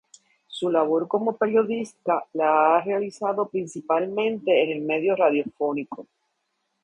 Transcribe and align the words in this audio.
Su 0.47 0.71
labor 0.71 1.07
como 1.07 1.37
periodista 1.37 2.25
la 2.33 2.75
ha 2.77 2.81
realizado 2.81 3.47
principalmente 3.49 4.63
en 4.63 4.71
el 4.71 4.81
medio 4.81 5.15
radiofónico. 5.15 6.07